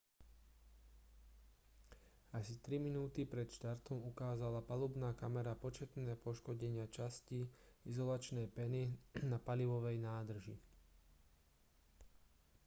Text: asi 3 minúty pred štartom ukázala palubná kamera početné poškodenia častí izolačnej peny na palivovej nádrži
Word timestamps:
asi 2.37 2.53
3 2.65 2.81
minúty 2.87 3.21
pred 3.33 3.45
štartom 3.57 3.97
ukázala 4.11 4.59
palubná 4.69 5.09
kamera 5.21 5.53
početné 5.65 6.13
poškodenia 6.25 6.85
častí 6.97 7.39
izolačnej 7.91 8.47
peny 8.57 8.83
na 9.31 9.37
palivovej 9.47 9.97
nádrži 10.07 10.57